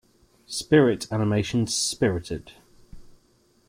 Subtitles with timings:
[0.47, 2.53] Spirit animation Spirited.